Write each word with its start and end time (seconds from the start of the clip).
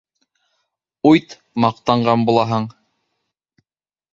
Уйт, 1.09 1.35
маҡтанған 1.65 2.25
булаһың! 2.31 2.67